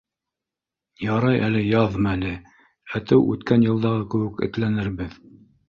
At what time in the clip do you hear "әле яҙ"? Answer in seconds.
1.47-1.99